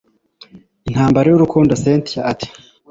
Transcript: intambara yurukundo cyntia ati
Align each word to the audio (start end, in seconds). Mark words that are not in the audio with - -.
intambara 0.89 1.27
yurukundo 1.29 1.71
cyntia 1.81 2.19
ati 2.31 2.47